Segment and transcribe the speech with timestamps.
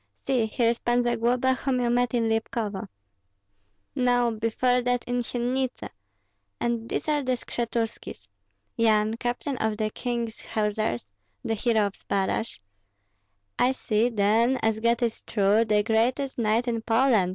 [0.25, 2.87] See, here is Pan Zagloba, whom you met in Lipkovo
[3.93, 5.89] no, before that in Syennitsy;
[6.59, 8.27] and these are the Skshetuskis,
[8.77, 11.05] Yan, captain of the king's hussars,
[11.45, 12.57] the hero of Zbaraj"
[13.59, 17.29] "I see, then, as God is true, the greatest knight in Poland!"